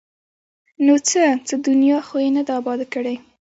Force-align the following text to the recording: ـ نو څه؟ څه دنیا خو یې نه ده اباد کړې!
ـ 0.43 0.83
نو 0.85 0.93
څه؟ 1.09 1.23
څه 1.47 1.55
دنیا 1.67 1.97
خو 2.07 2.15
یې 2.23 2.29
نه 2.37 2.41
ده 2.47 2.53
اباد 2.59 2.79
کړې! 2.93 3.15